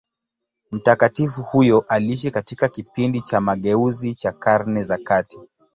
Mtakatifu 0.71 1.41
huyo 1.43 1.85
aliishi 1.87 2.31
katika 2.31 2.67
kipindi 2.67 3.21
cha 3.21 3.41
mageuzi 3.41 4.15
cha 4.15 4.31
Karne 4.31 4.81
za 4.83 4.97
kati. 4.97 5.39